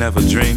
[0.00, 0.49] love story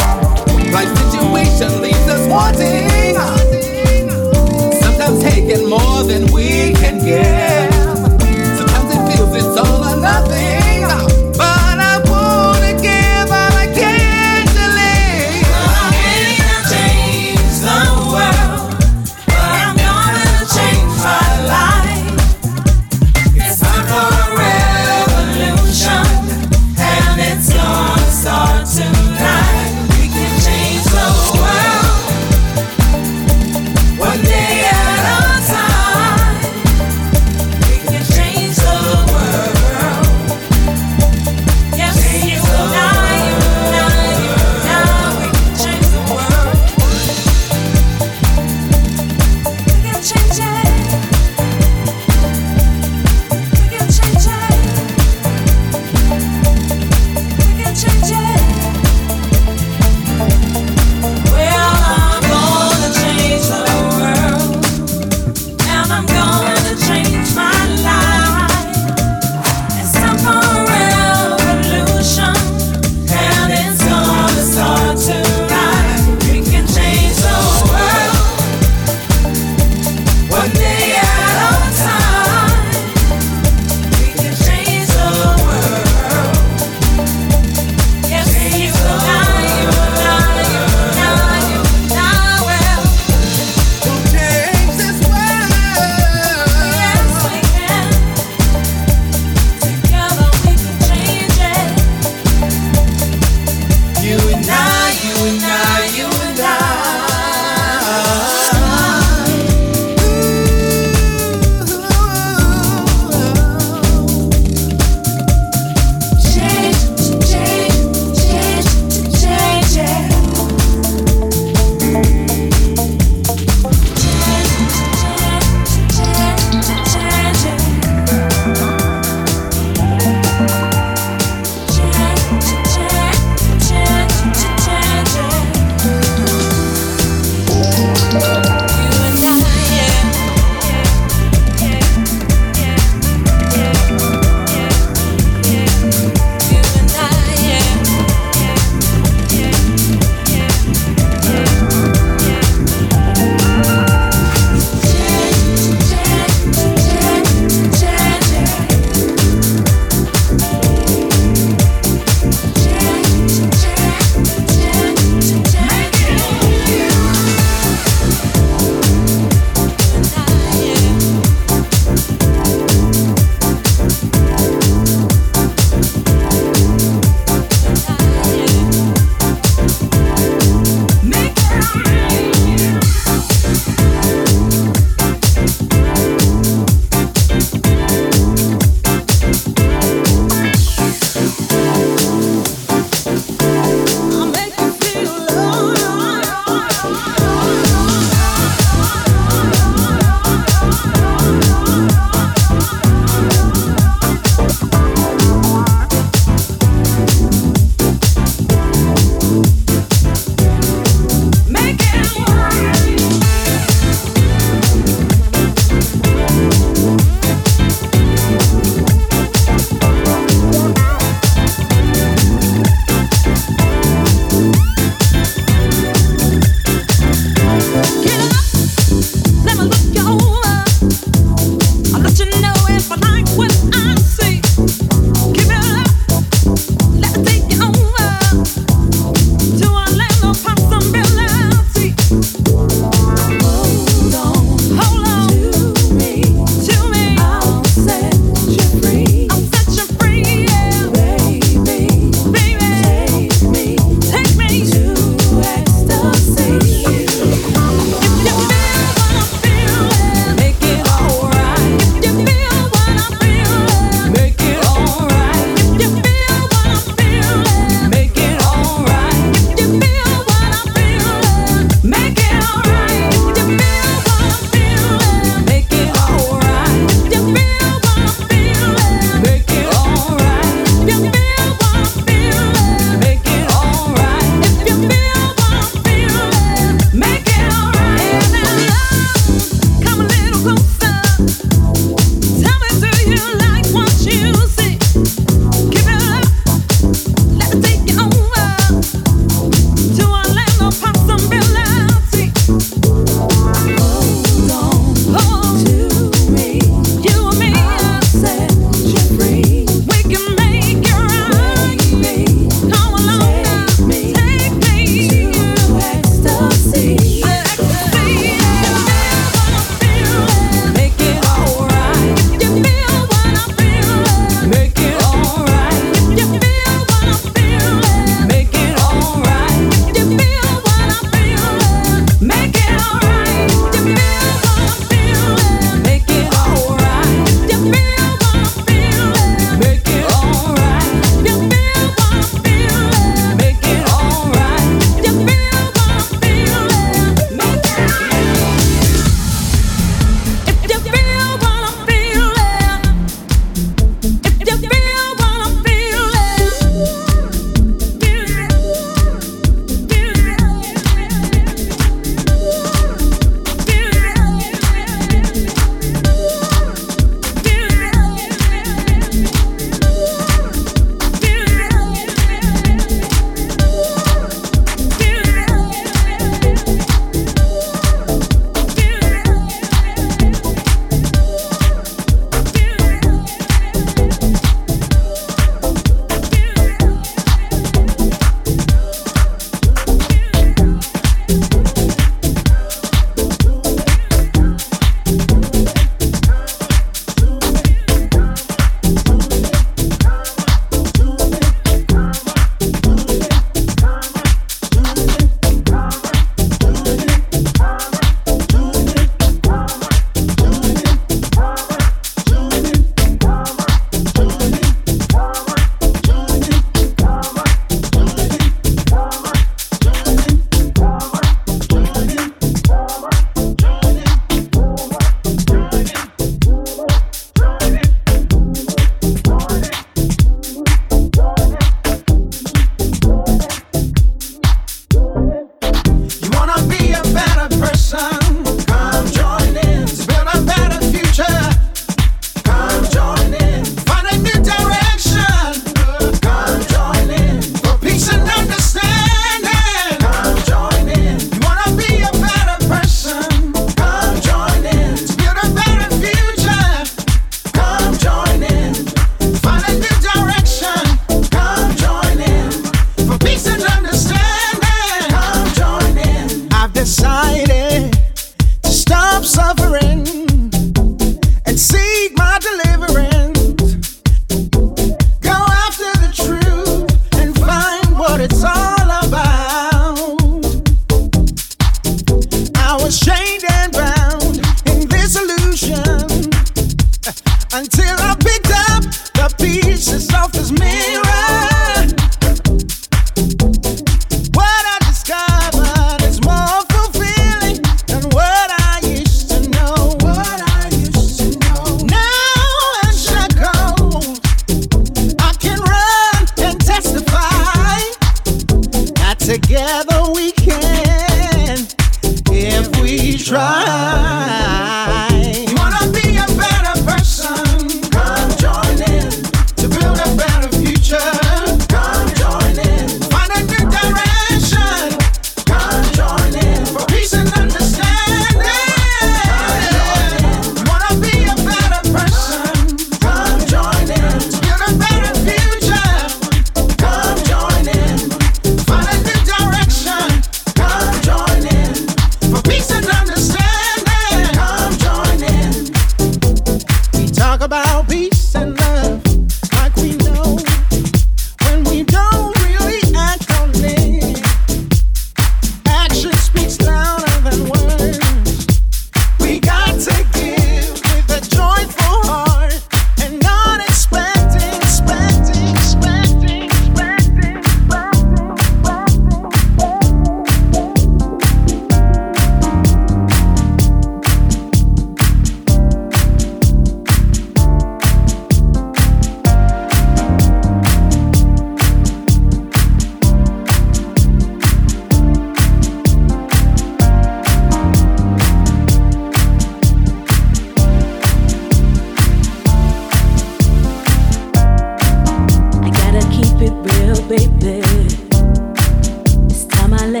[599.94, 600.00] I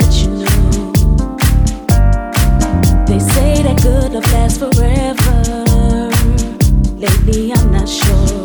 [7.66, 8.41] may just lose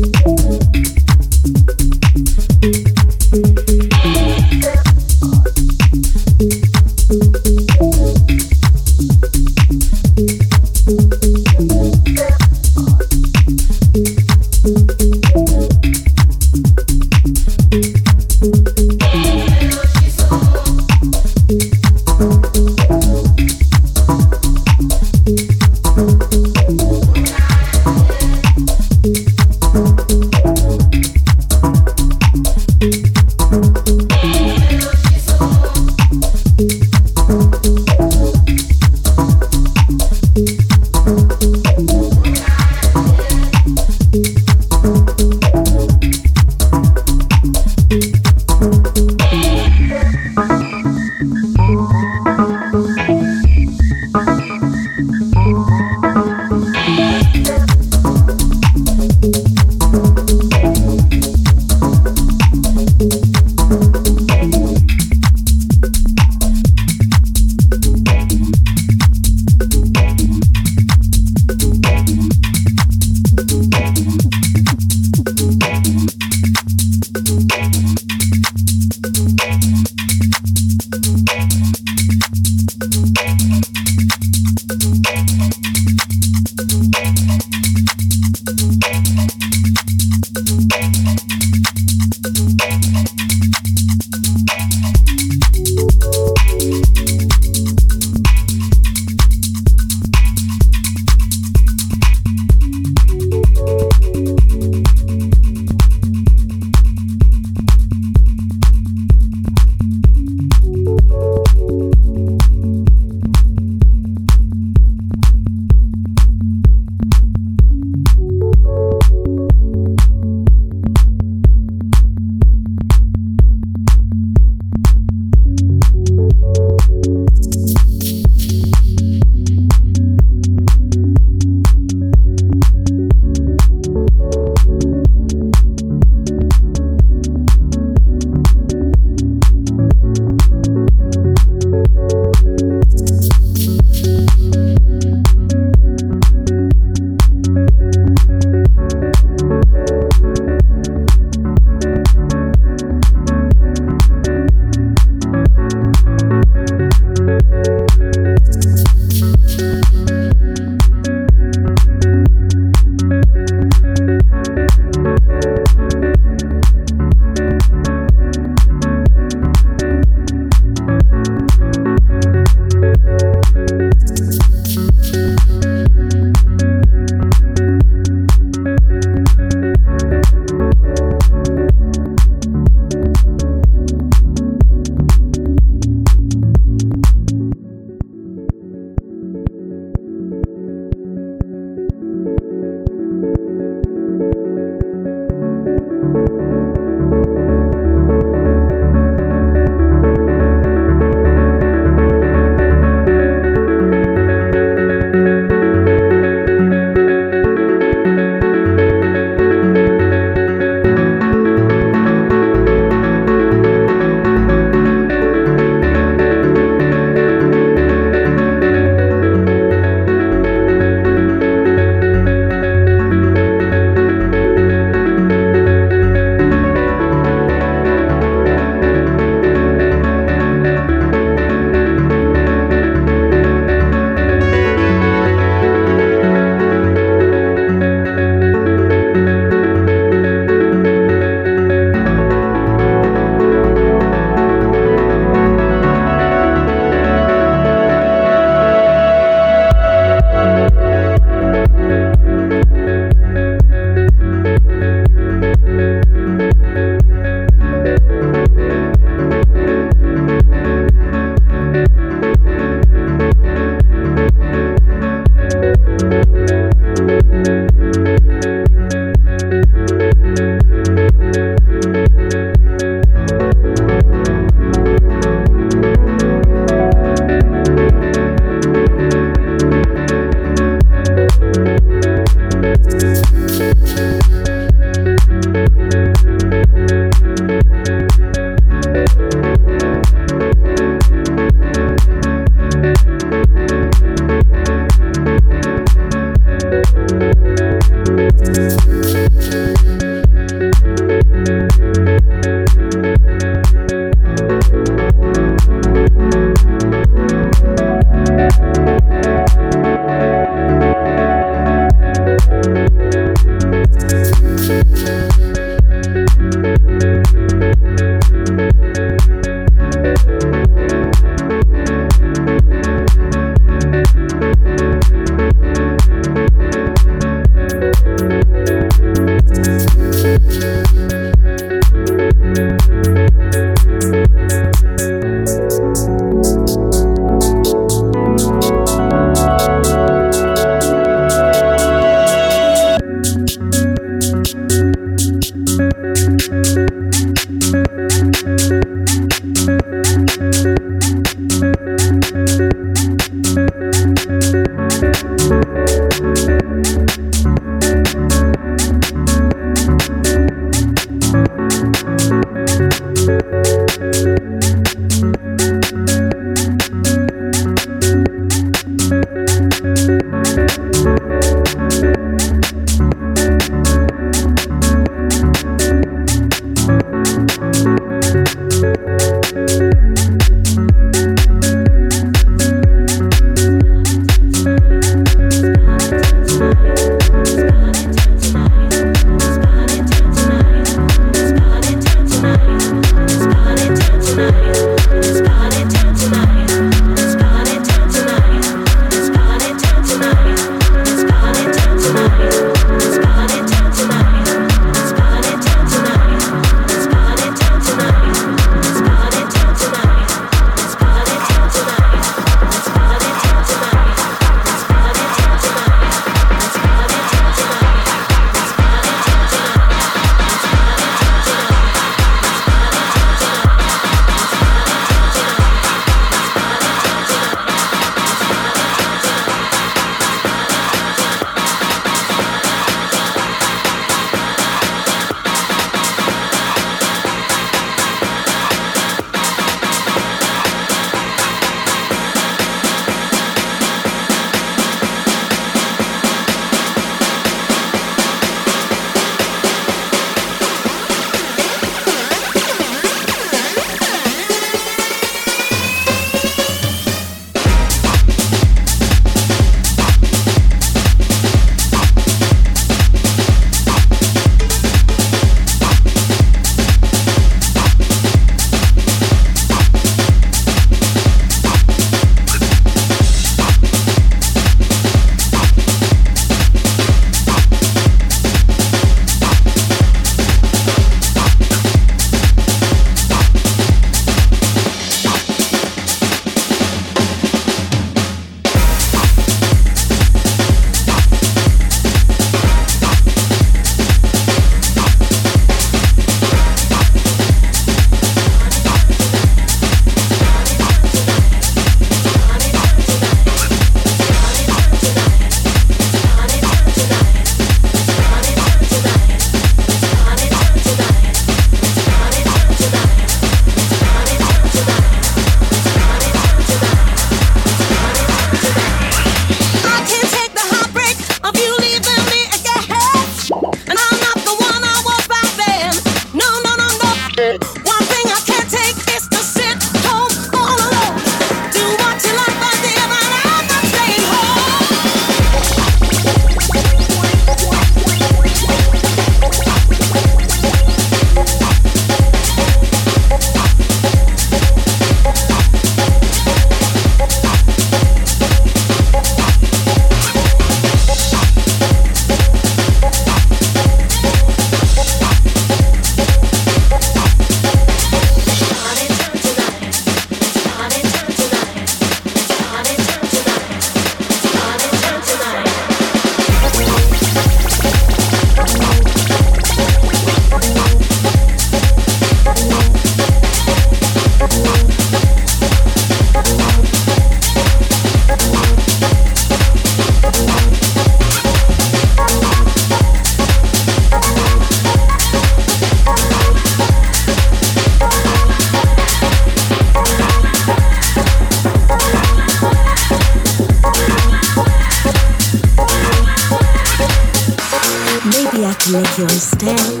[599.01, 600.00] make you understand.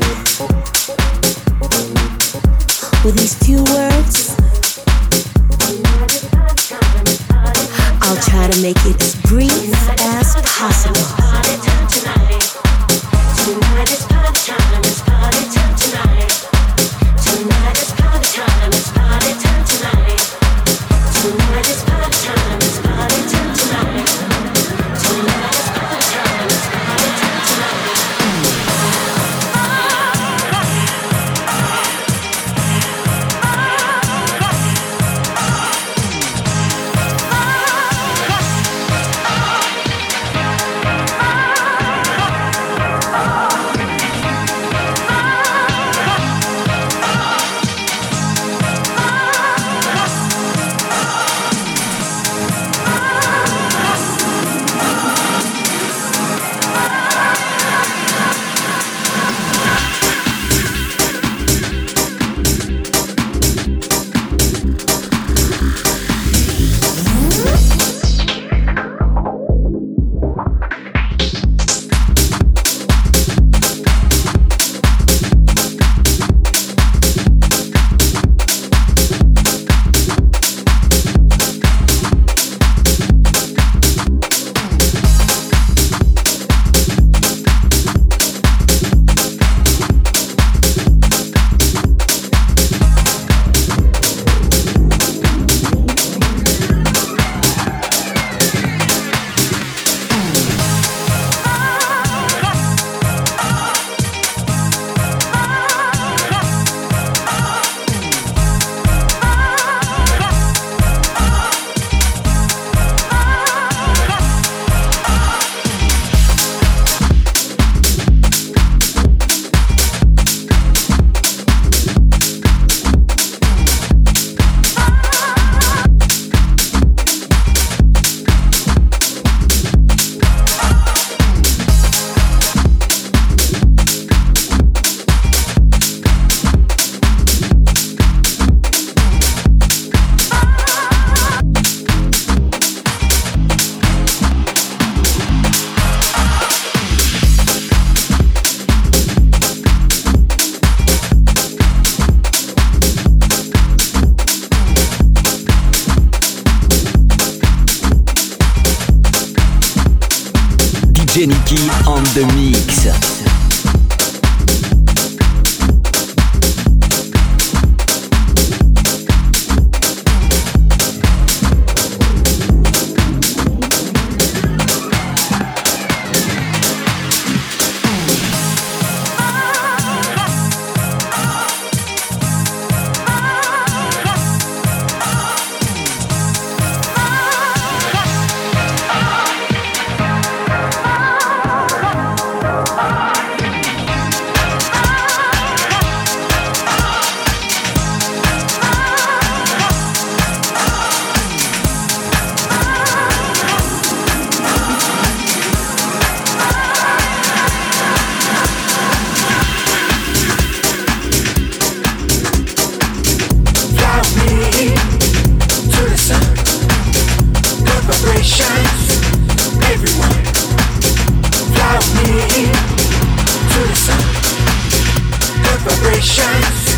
[226.01, 226.71] nations.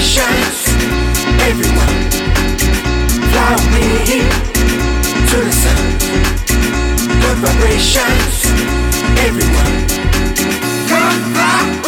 [0.00, 0.64] nations.
[1.44, 1.98] Everyone,
[3.30, 4.20] fly with me
[5.28, 5.82] to the sun.
[7.20, 8.36] Good vibrations.
[9.26, 9.76] Everyone,
[10.88, 11.79] come back.